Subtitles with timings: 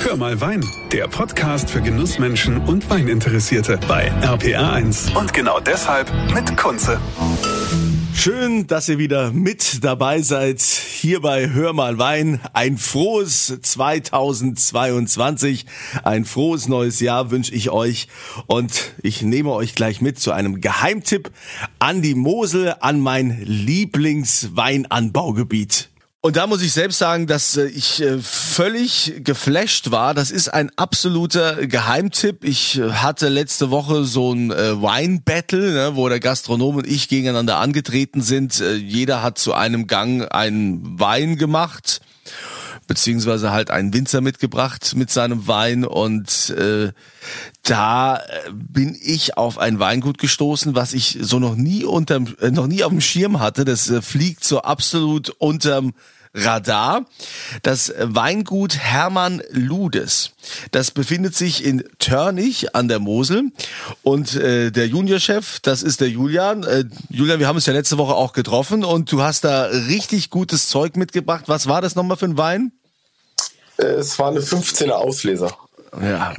[0.00, 5.18] Hör mal Wein, der Podcast für Genussmenschen und Weininteressierte bei RPR1.
[5.18, 7.00] Und genau deshalb mit Kunze.
[8.14, 12.40] Schön, dass ihr wieder mit dabei seid hier bei Hör mal Wein.
[12.52, 15.66] Ein frohes 2022,
[16.04, 18.08] ein frohes neues Jahr wünsche ich euch
[18.46, 21.30] und ich nehme euch gleich mit zu einem Geheimtipp
[21.78, 25.87] an die Mosel, an mein Lieblingsweinanbaugebiet.
[26.20, 30.14] Und da muss ich selbst sagen, dass äh, ich äh, völlig geflasht war.
[30.14, 32.42] Das ist ein absoluter Geheimtipp.
[32.42, 37.58] Ich äh, hatte letzte Woche so ein Wine-Battle, ne, wo der Gastronom und ich gegeneinander
[37.58, 38.58] angetreten sind.
[38.58, 42.00] Jeder hat zu einem Gang einen Wein gemacht
[42.88, 46.90] beziehungsweise halt einen Winzer mitgebracht mit seinem Wein und äh,
[47.62, 48.20] da
[48.50, 52.82] bin ich auf ein Weingut gestoßen, was ich so noch nie unterm, äh, noch nie
[52.82, 53.64] auf dem Schirm hatte.
[53.64, 55.92] Das äh, fliegt so absolut unterm
[56.34, 57.06] Radar.
[57.62, 60.32] Das Weingut Hermann Ludes.
[60.70, 63.50] Das befindet sich in Törnich an der Mosel.
[64.02, 66.64] Und äh, der Juniorchef, das ist der Julian.
[66.64, 70.30] Äh, Julian, wir haben uns ja letzte Woche auch getroffen und du hast da richtig
[70.30, 71.44] gutes Zeug mitgebracht.
[71.46, 72.72] Was war das nochmal für ein Wein?
[73.78, 75.56] Es war eine 15er Ausleser.
[76.02, 76.34] Ja.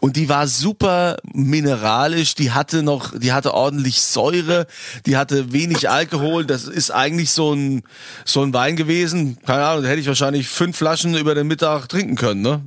[0.00, 4.66] Und die war super mineralisch, die hatte noch, die hatte ordentlich Säure,
[5.06, 6.44] die hatte wenig Alkohol.
[6.44, 7.82] Das ist eigentlich so ein,
[8.24, 9.38] so ein Wein gewesen.
[9.46, 12.62] Keine Ahnung, da hätte ich wahrscheinlich fünf Flaschen über den Mittag trinken können, ne?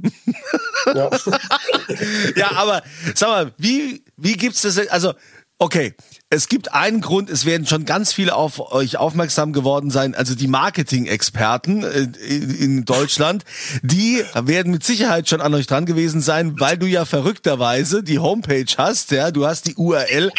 [0.95, 1.09] Ja.
[2.36, 2.83] ja, aber
[3.16, 4.77] sag mal, wie, wie gibt's das?
[4.89, 5.14] Also,
[5.64, 5.94] okay,
[6.30, 10.36] es gibt einen Grund, es werden schon ganz viele auf euch aufmerksam geworden sein, also
[10.36, 13.45] die Marketing-Experten äh, in Deutschland,
[13.81, 18.20] die werden mit Sicherheit schon an euch dran gewesen sein, weil du ja verrückterweise die
[18.20, 20.31] Homepage hast, ja, du hast die URL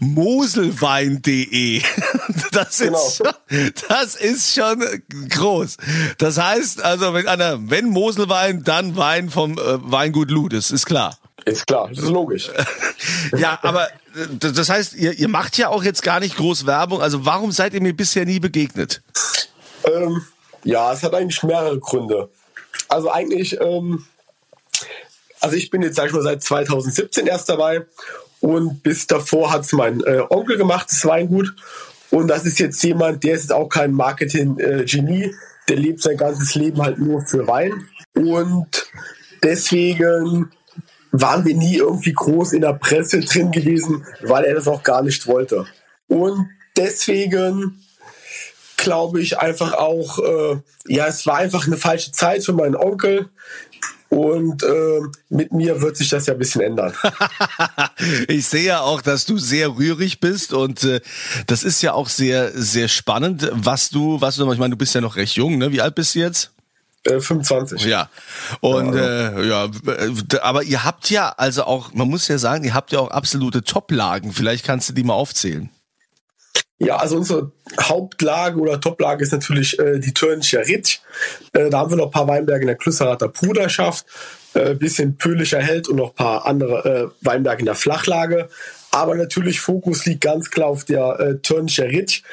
[0.00, 1.82] moselwein.de.
[2.52, 3.10] Das ist, genau.
[3.10, 4.84] schon, das ist schon
[5.30, 5.78] groß.
[6.18, 11.16] Das heißt also, wenn einer, wenn Moselwein, dann Wein vom äh, Weingut Ludes, ist klar.
[11.44, 12.50] Ist klar, das ist logisch.
[13.36, 13.88] ja, aber
[14.38, 17.00] das heißt, ihr, ihr macht ja auch jetzt gar nicht groß Werbung.
[17.02, 19.02] Also warum seid ihr mir bisher nie begegnet?
[19.84, 20.22] Ähm,
[20.64, 22.28] ja, es hat eigentlich mehrere Gründe.
[22.88, 24.04] Also eigentlich, ähm,
[25.40, 27.86] also ich bin jetzt, sag ich mal, seit 2017 erst dabei
[28.40, 31.54] und bis davor hat es mein äh, Onkel gemacht, das Weingut.
[32.10, 35.34] Und das ist jetzt jemand, der ist jetzt auch kein Marketing-Genie,
[35.68, 37.88] der lebt sein ganzes Leben halt nur für Wein.
[38.14, 38.90] Und
[39.42, 40.50] deswegen
[41.12, 45.02] waren wir nie irgendwie groß in der Presse drin gewesen, weil er das auch gar
[45.02, 45.66] nicht wollte.
[46.08, 47.82] Und deswegen
[48.78, 50.56] glaube ich einfach auch, äh,
[50.86, 53.28] ja, es war einfach eine falsche Zeit für meinen Onkel.
[54.08, 55.00] Und äh,
[55.30, 56.92] mit mir wird sich das ja ein bisschen ändern.
[58.28, 61.00] ich sehe ja auch, dass du sehr rührig bist und äh,
[61.46, 64.94] das ist ja auch sehr, sehr spannend, was du, was du, ich meine, du bist
[64.94, 65.72] ja noch recht jung, ne?
[65.72, 66.51] Wie alt bist du jetzt?
[67.04, 67.84] 25.
[67.84, 68.10] Äh, ja.
[68.60, 69.68] Und ja, äh, ja,
[70.42, 73.62] aber ihr habt ja also auch, man muss ja sagen, ihr habt ja auch absolute
[73.62, 74.32] Top-Lagen.
[74.32, 75.70] Vielleicht kannst du die mal aufzählen.
[76.78, 81.00] Ja, also unsere Hauptlage oder Toplage ist natürlich äh, die Törnischer Ritt.
[81.52, 84.04] Äh, da haben wir noch ein paar Weinberge in der Klüsserater Bruderschaft,
[84.54, 88.48] äh, bisschen Pöhlischer Held und noch ein paar andere äh, Weinberge in der Flachlage.
[88.90, 92.24] Aber natürlich Fokus liegt ganz klar auf der äh, Törnischer Ritt.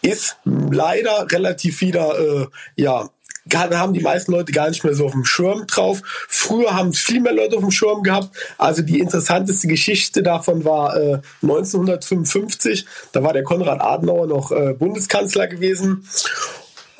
[0.00, 3.10] Ist leider relativ wieder äh, ja
[3.54, 6.02] haben die meisten Leute gar nicht mehr so auf dem Schirm drauf.
[6.28, 8.36] Früher haben es viel mehr Leute auf dem Schirm gehabt.
[8.58, 12.86] Also die interessanteste Geschichte davon war äh, 1955.
[13.12, 16.04] Da war der Konrad Adenauer noch äh, Bundeskanzler gewesen.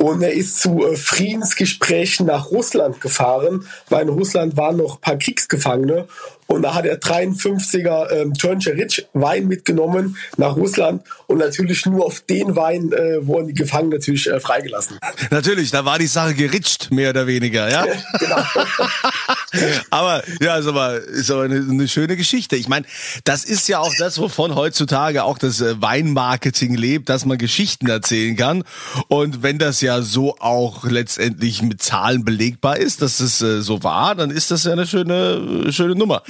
[0.01, 5.01] Und er ist zu äh, Friedensgesprächen nach Russland gefahren, weil in Russland waren noch ein
[5.03, 6.09] paar Kriegsgefangene.
[6.51, 12.05] Und da hat er 53er ähm, Turnscher Ritsch Wein mitgenommen nach Russland und natürlich nur
[12.05, 14.99] auf den Wein äh, wurden die Gefangenen natürlich äh, freigelassen.
[15.31, 17.87] Natürlich, da war die Sache geritscht, mehr oder weniger, ja?
[18.19, 18.43] genau.
[19.91, 22.57] aber ja, ist aber, ist aber eine, eine schöne Geschichte.
[22.57, 22.85] Ich meine,
[23.23, 27.89] das ist ja auch das, wovon heutzutage auch das äh, Weinmarketing lebt, dass man Geschichten
[27.89, 28.65] erzählen kann.
[29.07, 33.85] Und wenn das ja so auch letztendlich mit Zahlen belegbar ist, dass es äh, so
[33.85, 36.25] war, dann ist das ja eine schöne, schöne Nummer.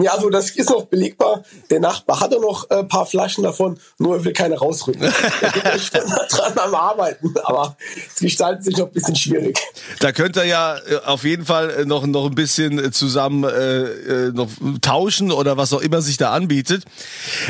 [0.00, 1.42] Ja, also das ist noch belegbar.
[1.70, 5.02] Der Nachbar hatte noch ein äh, paar Flaschen davon, nur er will keine rausrücken.
[5.62, 7.76] er ist dran am Arbeiten, aber
[8.08, 9.58] es gestaltet sich noch ein bisschen schwierig.
[10.00, 14.30] Da könnt ihr ja äh, auf jeden Fall äh, noch, noch ein bisschen zusammen äh,
[14.32, 14.48] noch
[14.80, 16.84] tauschen oder was auch immer sich da anbietet.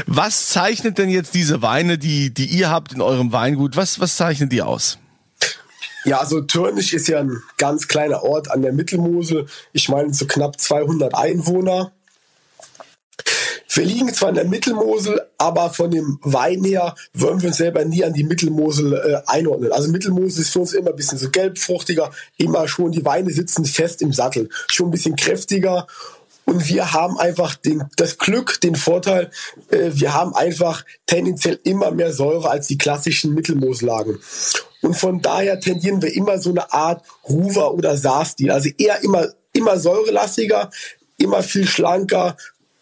[0.06, 4.16] Was zeichnet denn jetzt diese Weine, die, die ihr habt in eurem Weingut, was, was
[4.16, 4.98] zeichnet die aus?
[6.04, 9.46] Ja, also Törnich ist ja ein ganz kleiner Ort an der Mittelmosel.
[9.72, 11.92] Ich meine, so knapp 200 Einwohner.
[13.70, 17.84] Wir liegen zwar in der Mittelmosel, aber von dem Wein her wollen wir uns selber
[17.84, 19.72] nie an die Mittelmosel äh, einordnen.
[19.72, 23.64] Also Mittelmosel ist für uns immer ein bisschen so gelbfruchtiger, immer schon, die Weine sitzen
[23.64, 25.86] fest im Sattel, schon ein bisschen kräftiger
[26.48, 29.30] und wir haben einfach den, das Glück, den Vorteil,
[29.68, 34.18] äh, wir haben einfach tendenziell immer mehr Säure als die klassischen Mittelmooslagen.
[34.80, 38.50] Und von daher tendieren wir immer so eine Art Ruver oder Saar-Stil.
[38.50, 40.70] Also eher immer, immer säurelastiger,
[41.18, 42.34] immer viel schlanker,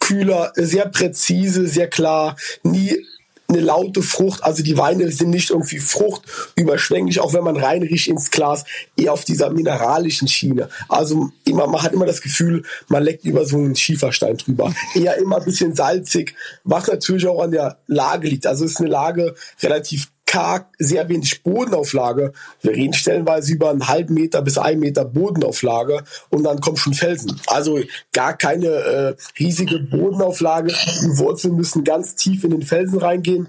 [0.06, 3.04] kühler, sehr präzise, sehr klar, nie
[3.48, 4.42] eine laute Frucht.
[4.44, 6.22] Also die Weine sind nicht irgendwie Frucht
[6.56, 8.64] überschwänglich, auch wenn man reinriecht ins Glas,
[8.96, 10.68] eher auf dieser mineralischen Schiene.
[10.88, 14.72] Also immer, man hat immer das Gefühl, man leckt über so einen Schieferstein drüber.
[14.94, 18.46] Eher immer ein bisschen salzig, was natürlich auch an der Lage liegt.
[18.46, 22.32] Also ist eine Lage relativ karg, sehr wenig Bodenauflage.
[22.61, 26.94] Wir reden stellenweise über einen halben Meter bis einen Meter Bodenauflage und dann kommen schon
[26.94, 27.40] Felsen.
[27.46, 27.81] Also
[28.12, 30.69] gar keine äh, riesige Bodenauflage.
[30.69, 33.49] Die Wurzeln müssen ganz tief in den Felsen reingehen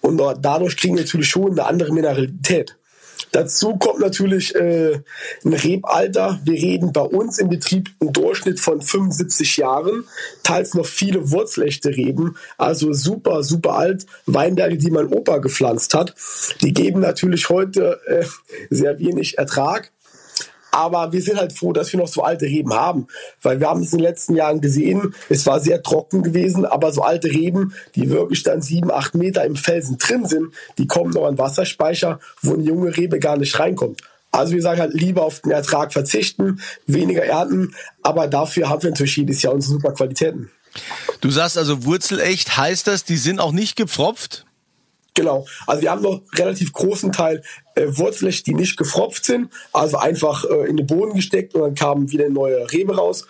[0.00, 2.77] und dadurch kriegen wir natürlich schon eine andere Mineralität.
[3.32, 5.00] Dazu kommt natürlich äh,
[5.44, 6.40] ein Rebalter.
[6.44, 10.04] Wir reden bei uns im Betrieb einen Durchschnitt von 75 Jahren,
[10.42, 14.06] teils noch viele wurzelechte Reben, also super, super alt.
[14.26, 16.14] Weinberge, die mein Opa gepflanzt hat,
[16.62, 18.24] die geben natürlich heute äh,
[18.70, 19.92] sehr wenig Ertrag.
[20.78, 23.08] Aber wir sind halt froh, dass wir noch so alte Reben haben,
[23.42, 26.92] weil wir haben es in den letzten Jahren gesehen, es war sehr trocken gewesen, aber
[26.92, 31.10] so alte Reben, die wirklich dann sieben, acht Meter im Felsen drin sind, die kommen
[31.10, 34.02] noch an Wasserspeicher, wo eine junge Rebe gar nicht reinkommt.
[34.30, 38.90] Also wir sagen halt lieber auf den Ertrag verzichten, weniger ernten, aber dafür haben wir
[38.90, 40.48] natürlich jedes Jahr unsere super Qualitäten.
[41.20, 44.46] Du sagst also wurzelecht, heißt das, die sind auch nicht gepfropft?
[45.18, 45.46] Genau.
[45.66, 47.42] Also wir haben noch relativ großen Teil
[47.74, 51.74] äh, Wurzeln, die nicht gefropft sind, also einfach äh, in den Boden gesteckt und dann
[51.74, 53.26] kam wieder neue Rebe raus.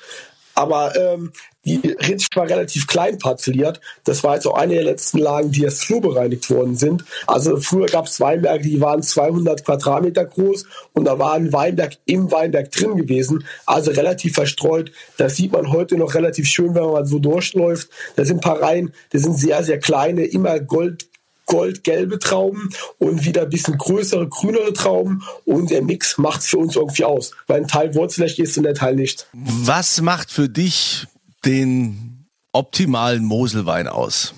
[0.55, 1.32] Aber ähm,
[1.64, 3.81] die Ritsch war relativ klein parzelliert.
[4.05, 7.06] Das war jetzt auch eine der letzten Lagen, die erst flurbereinigt worden sind.
[7.26, 11.94] Also früher gab es Weinberge, die waren 200 Quadratmeter groß und da war ein Weinberg
[12.05, 13.46] im Weinberg drin gewesen.
[13.64, 14.93] Also relativ verstreut.
[15.17, 17.88] Das sieht man heute noch relativ schön, wenn man mal so durchläuft.
[18.17, 21.08] Da sind ein paar Reihen, die sind sehr, sehr kleine, immer gold
[21.49, 26.59] goldgelbe Trauben und wieder ein bisschen größere, grünere Trauben und der Mix macht es für
[26.59, 29.27] uns irgendwie aus, weil ein Teil wurzelig ist und der Teil nicht.
[29.33, 31.06] Was macht für dich
[31.45, 34.35] den optimalen Moselwein aus?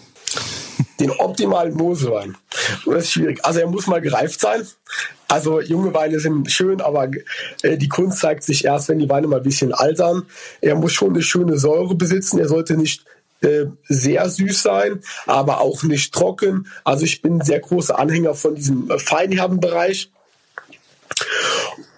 [0.99, 2.37] Den optimalen Moselwein.
[2.87, 3.45] Das ist schwierig.
[3.45, 4.67] Also er muss mal gereift sein.
[5.29, 7.11] Also junge Weine sind schön, aber
[7.63, 10.27] äh, die Kunst zeigt sich erst, wenn die Weine mal ein bisschen altern.
[10.61, 12.39] Er muss schon eine schöne Säure besitzen.
[12.39, 13.05] Er sollte nicht
[13.43, 16.67] äh, sehr süß sein, aber auch nicht trocken.
[16.85, 20.11] Also ich bin sehr großer Anhänger von diesem äh, feinherben Bereich.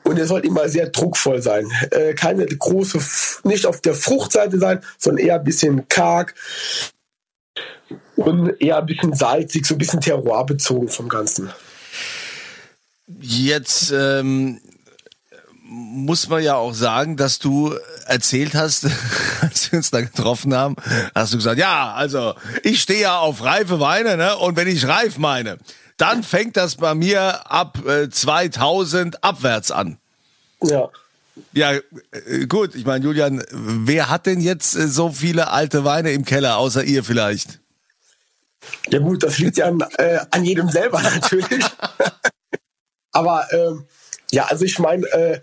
[0.05, 1.71] Und er soll immer sehr druckvoll sein.
[1.91, 2.99] Äh, keine große,
[3.45, 6.35] nicht auf der Fruchtseite sein, sondern eher ein bisschen karg
[8.17, 11.51] und eher ein bisschen salzig, so ein bisschen terroirbezogen vom Ganzen.
[13.21, 14.61] Jetzt ähm,
[15.65, 17.75] muss man ja auch sagen, dass du
[18.07, 18.87] erzählt hast,
[19.41, 20.77] als wir uns da getroffen haben,
[21.15, 24.37] hast du gesagt, ja, also ich stehe ja auf reife Weine, ne?
[24.37, 25.59] Und wenn ich reif meine,
[25.97, 29.99] dann fängt das bei mir ab äh, 2000 abwärts an.
[30.63, 30.89] Ja.
[31.53, 32.75] Ja, äh, gut.
[32.75, 36.85] Ich meine, Julian, wer hat denn jetzt äh, so viele alte Weine im Keller, außer
[36.85, 37.61] ihr vielleicht?
[38.91, 41.65] Ja gut, das liegt ja an, äh, an jedem selber natürlich.
[43.13, 43.87] Aber ähm,
[44.31, 45.41] ja, also ich meine, äh,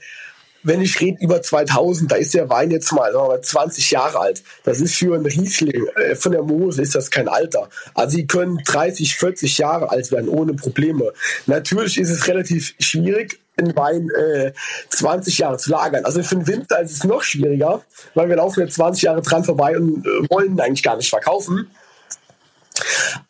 [0.63, 4.44] wenn ich rede über 2000, da ist der Wein jetzt mal, mal 20 Jahre alt.
[4.63, 7.69] Das ist für einen Riesling äh, von der Mose ist das kein Alter.
[7.94, 11.13] Also sie können 30, 40 Jahre alt werden ohne Probleme.
[11.45, 14.54] Natürlich ist es relativ schwierig, einen Wein äh,
[14.89, 16.06] 20 Jahre zu lagern.
[16.06, 17.81] Also für den Winter ist es noch schwieriger,
[18.13, 21.69] weil wir laufen jetzt 20 Jahre dran vorbei und äh, wollen eigentlich gar nicht verkaufen.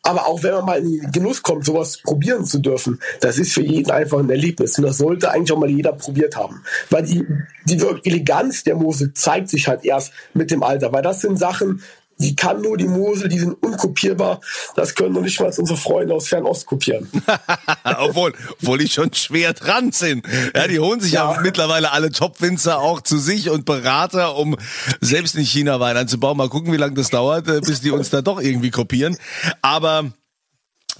[0.04, 3.54] Aber auch wenn man mal in den Genuss kommt, sowas probieren zu dürfen, das ist
[3.54, 4.78] für jeden einfach ein Erlebnis.
[4.78, 6.64] Und das sollte eigentlich auch mal jeder probiert haben.
[6.90, 7.26] Weil die,
[7.66, 10.92] die Eleganz der Mosel zeigt sich halt erst mit dem Alter.
[10.94, 11.82] Weil das sind Sachen,
[12.20, 14.42] die kann nur die Mosel, die sind unkopierbar.
[14.76, 17.10] Das können noch nicht mal unsere Freunde aus Fernost kopieren.
[17.84, 20.26] obwohl, obwohl die schon schwer dran sind.
[20.54, 24.58] Ja, die holen sich ja, ja mittlerweile alle Top-Winzer auch zu sich und Berater, um
[25.00, 26.38] selbst in China Wein anzubauen.
[26.38, 29.18] Mal gucken, wie lange das dauert, äh, bis die uns da doch irgendwie kopieren.
[29.62, 30.12] Aber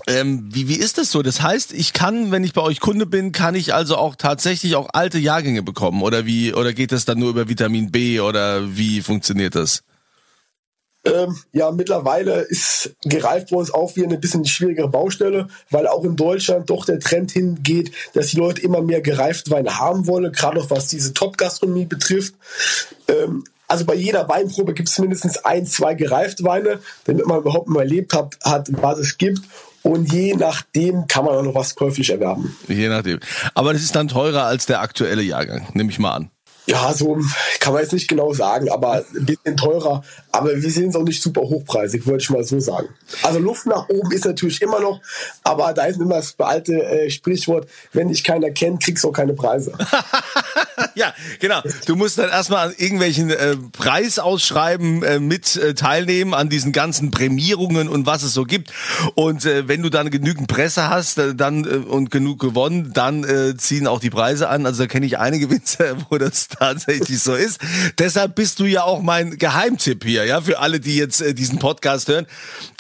[0.08, 1.22] ähm, wie, wie ist das so?
[1.22, 4.76] Das heißt, ich kann, wenn ich bei euch Kunde bin, kann ich also auch tatsächlich
[4.76, 6.02] auch alte Jahrgänge bekommen?
[6.02, 9.84] Oder wie, oder geht das dann nur über Vitamin B oder wie funktioniert das?
[11.06, 16.04] Ähm, ja, mittlerweile ist gereift bei uns auch wieder eine bisschen schwierigere Baustelle, weil auch
[16.04, 20.32] in Deutschland doch der Trend hingeht, dass die Leute immer mehr gereifte Weine haben wollen,
[20.34, 22.36] gerade auch was diese Top-Gastronomie betrifft.
[23.08, 27.70] Ähm, Also bei jeder Weinprobe gibt es mindestens ein, zwei gereifte Weine, damit man überhaupt
[27.70, 29.42] mal erlebt hat, hat was es gibt.
[29.84, 32.58] Und je nachdem kann man auch noch was käuflich erwerben.
[32.68, 33.20] Je nachdem.
[33.54, 36.32] Aber das ist dann teurer als der aktuelle Jahrgang, nehme ich mal an.
[36.70, 37.18] Ja, so
[37.60, 40.04] kann man jetzt nicht genau sagen, aber ein bisschen teurer.
[40.32, 42.90] Aber wir sind es auch nicht super hochpreisig, würde ich mal so sagen.
[43.24, 45.02] Also Luft nach oben ist natürlich immer noch,
[45.44, 49.14] aber da ist immer das alte äh, Sprichwort, wenn dich keiner kennt, kriegst du auch
[49.14, 49.74] keine Preise.
[50.96, 51.62] ja, genau.
[51.86, 57.12] Du musst dann erstmal an irgendwelchen äh, Preisausschreiben äh, mit äh, teilnehmen, an diesen ganzen
[57.12, 58.72] Prämierungen und was es so gibt.
[59.16, 63.24] Und äh, wenn du dann genügend Presse hast äh, dann äh, und genug gewonnen, dann
[63.24, 64.66] äh, ziehen auch die Preise an.
[64.66, 67.60] Also da kenne ich einige Winzer, wo das tatsächlich so ist.
[67.98, 71.60] Deshalb bist du ja auch mein Geheimtipp hier, ja, für alle, die jetzt äh, diesen
[71.60, 72.26] Podcast hören.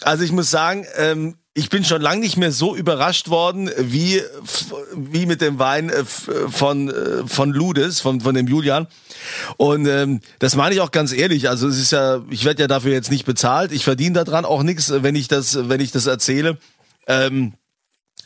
[0.03, 4.21] Also ich muss sagen, ähm, ich bin schon lange nicht mehr so überrascht worden wie
[4.95, 8.87] wie mit dem Wein äh, von äh, von Ludes von von dem Julian.
[9.57, 11.49] Und ähm, das meine ich auch ganz ehrlich.
[11.49, 13.73] Also es ist ja ich werde ja dafür jetzt nicht bezahlt.
[13.73, 16.57] Ich verdiene daran auch nichts wenn ich das wenn ich das erzähle.
[17.07, 17.53] Ähm,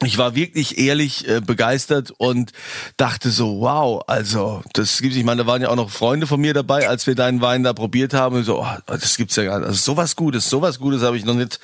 [0.01, 2.51] ich war wirklich ehrlich äh, begeistert und
[2.97, 5.15] dachte so, wow, also das gibt's.
[5.15, 7.63] Ich meine, da waren ja auch noch Freunde von mir dabei, als wir deinen Wein
[7.63, 8.37] da probiert haben.
[8.37, 9.67] Und so, oh, das gibt's ja gar nicht.
[9.67, 11.59] Also sowas Gutes, sowas Gutes habe ich noch nicht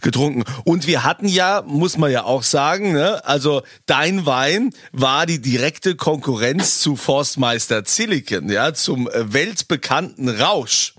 [0.00, 0.44] getrunken.
[0.64, 5.40] Und wir hatten ja, muss man ja auch sagen, ne, also dein Wein war die
[5.40, 10.94] direkte Konkurrenz zu Forstmeister Silicon, ja, zum äh, weltbekannten Rausch.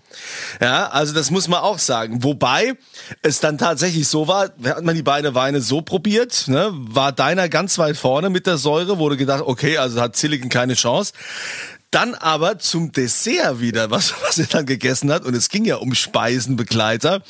[0.62, 2.24] Ja, also das muss man auch sagen.
[2.24, 2.74] Wobei
[3.22, 7.50] es dann tatsächlich so war, hat man die beiden Weine so probiert, ne, war deiner
[7.50, 11.14] ganz weit vorne mit der Säure, wurde gedacht, okay, also hat Silicon keine Chance.
[11.94, 15.76] Dann aber zum Dessert wieder, was, was er dann gegessen hat, und es ging ja
[15.76, 17.22] um Speisenbegleiter,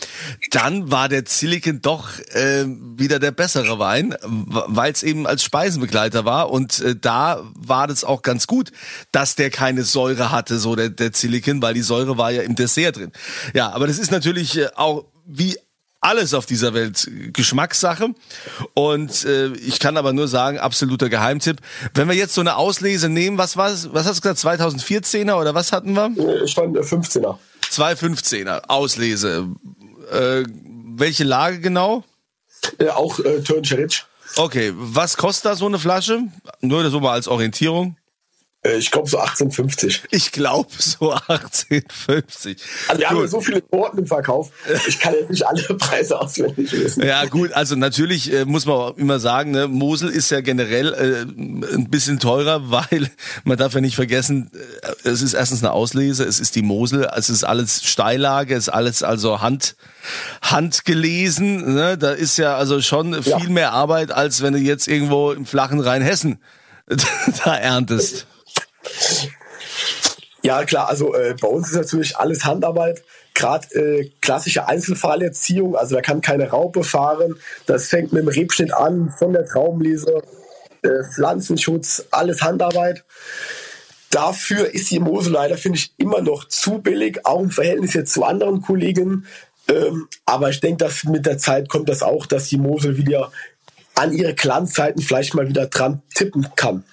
[0.51, 6.23] dann war der Silicon doch äh, wieder der bessere Wein, weil es eben als Speisenbegleiter
[6.23, 6.49] war.
[6.49, 8.71] Und äh, da war das auch ganz gut,
[9.11, 12.55] dass der keine Säure hatte, so der, der Silicon, weil die Säure war ja im
[12.55, 13.11] Dessert drin.
[13.53, 15.57] Ja, aber das ist natürlich äh, auch wie
[16.03, 18.09] alles auf dieser Welt Geschmackssache.
[18.73, 21.57] Und äh, ich kann aber nur sagen, absoluter Geheimtipp.
[21.93, 25.55] Wenn wir jetzt so eine Auslese nehmen, was war was hast du gesagt, 2014er oder
[25.55, 26.43] was hatten wir?
[26.43, 27.37] Ich fand 15er.
[27.71, 29.47] 215er Auslese.
[30.11, 30.43] Äh,
[30.95, 32.03] welche Lage genau?
[32.77, 34.03] Äh, auch äh, Turncheritsch.
[34.35, 36.23] Okay, was kostet da so eine Flasche?
[36.61, 37.97] Nur so mal als Orientierung.
[38.63, 40.03] Äh, ich glaube so 1850.
[40.11, 42.57] Ich glaube so 1850.
[42.87, 43.15] Also wir gut.
[43.15, 44.51] haben ja so viele Sorten im Verkauf.
[44.87, 47.05] Ich kann jetzt nicht alle Preise auswendig wissen.
[47.05, 50.93] Ja gut, also natürlich äh, muss man auch immer sagen, ne, Mosel ist ja generell
[50.93, 51.21] äh,
[51.75, 53.11] ein bisschen teurer, weil
[53.43, 57.09] man darf ja nicht vergessen, äh, es ist erstens eine Auslese, es ist die Mosel,
[57.15, 59.75] es ist alles Steillage, es ist alles also Hand
[60.41, 61.75] handgelesen.
[61.75, 61.97] Ne?
[61.97, 63.49] Da ist ja also schon viel ja.
[63.49, 66.39] mehr Arbeit, als wenn du jetzt irgendwo im flachen Rheinhessen
[67.45, 68.27] da erntest.
[70.43, 73.03] Ja, klar, also äh, bei uns ist natürlich alles Handarbeit.
[73.33, 77.35] Gerade äh, klassische Einzelfallerziehung, also da kann keine Raupe fahren.
[77.65, 80.21] Das fängt mit dem Rebschnitt an, von der Traubenlese,
[80.83, 83.05] äh, Pflanzenschutz, alles Handarbeit.
[84.11, 88.13] Dafür ist die Mosel leider, finde ich, immer noch zu billig, auch im Verhältnis jetzt
[88.13, 89.25] zu anderen Kollegen.
[89.67, 93.31] Ähm, aber ich denke, dass mit der Zeit kommt das auch, dass die Mosel wieder
[93.95, 96.83] an ihre Glanzzeiten vielleicht mal wieder dran tippen kann.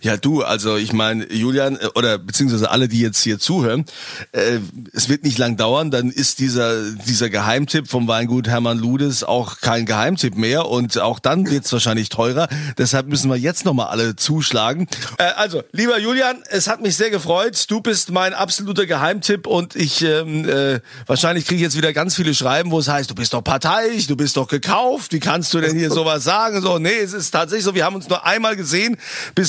[0.00, 3.84] Ja, du, also ich meine, Julian, äh, oder beziehungsweise alle, die jetzt hier zuhören,
[4.32, 4.58] äh,
[4.92, 9.60] es wird nicht lang dauern, dann ist dieser, dieser Geheimtipp vom Weingut Hermann Ludes auch
[9.60, 12.48] kein Geheimtipp mehr und auch dann wird es wahrscheinlich teurer.
[12.78, 14.86] Deshalb müssen wir jetzt nochmal alle zuschlagen.
[15.18, 17.64] Äh, also, lieber Julian, es hat mich sehr gefreut.
[17.68, 22.14] Du bist mein absoluter Geheimtipp und ich ähm, äh, wahrscheinlich kriege ich jetzt wieder ganz
[22.14, 25.52] viele Schreiben, wo es heißt, du bist doch parteiisch, du bist doch gekauft, wie kannst
[25.54, 26.60] du denn hier sowas sagen?
[26.60, 28.96] So, nee, es ist tatsächlich so, wir haben uns nur einmal gesehen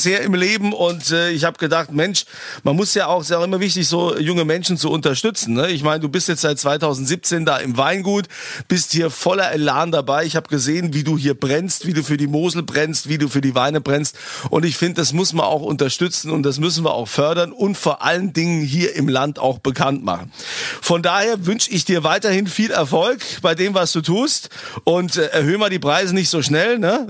[0.04, 2.26] bisher im Leben und äh, ich habe gedacht, Mensch,
[2.64, 5.54] man muss ja auch, ist ja auch immer wichtig, so junge Menschen zu unterstützen.
[5.54, 5.72] Ne?
[5.72, 8.26] Ich meine, du bist jetzt seit 2017 da im Weingut,
[8.68, 10.26] bist hier voller Elan dabei.
[10.26, 13.30] Ich habe gesehen, wie du hier brennst, wie du für die Mosel brennst, wie du
[13.30, 14.18] für die Weine brennst.
[14.50, 17.78] Und ich finde, das muss man auch unterstützen und das müssen wir auch fördern und
[17.78, 20.34] vor allen Dingen hier im Land auch bekannt machen.
[20.82, 24.50] Von daher wünsche ich dir weiterhin viel Erfolg bei dem, was du tust
[24.84, 26.78] und äh, erhöhe mal die Preise nicht so schnell.
[26.78, 27.08] Ne?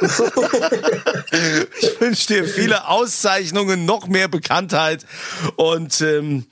[2.12, 5.06] ich wünsche dir viele Auszeichnungen, noch mehr Bekanntheit
[5.56, 6.44] und ähm,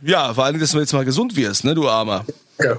[0.00, 2.24] ja, vor allem, dass du jetzt mal gesund wirst, ne, du Armer.
[2.58, 2.76] Ja.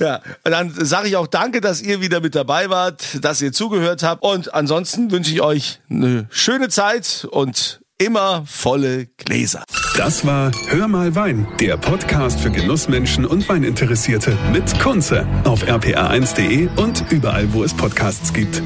[0.00, 4.02] ja, dann sage ich auch danke, dass ihr wieder mit dabei wart, dass ihr zugehört
[4.02, 4.22] habt.
[4.22, 9.64] Und ansonsten wünsche ich euch eine schöne Zeit und immer volle Gläser.
[9.96, 16.68] Das war Hör mal Wein, der Podcast für Genussmenschen und Weininteressierte mit Kunze auf rpa1.de
[16.76, 18.62] und überall, wo es Podcasts gibt.